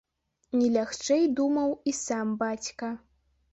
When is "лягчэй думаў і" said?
0.77-1.95